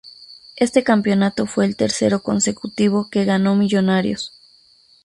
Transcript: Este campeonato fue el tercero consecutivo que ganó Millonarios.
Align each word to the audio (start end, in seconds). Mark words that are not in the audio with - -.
Este 0.55 0.83
campeonato 0.83 1.45
fue 1.45 1.63
el 1.63 1.75
tercero 1.75 2.23
consecutivo 2.23 3.11
que 3.11 3.23
ganó 3.23 3.53
Millonarios. 3.55 4.33